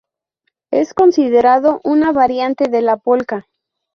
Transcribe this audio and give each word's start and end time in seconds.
Es 0.71 0.95
considerado 0.95 1.79
una 1.83 2.11
variante 2.11 2.67
de 2.69 2.81
la 2.81 2.97
polka. 2.97 3.45